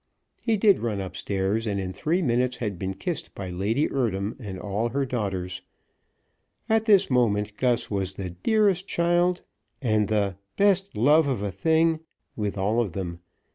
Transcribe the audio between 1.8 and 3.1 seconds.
three minutes had been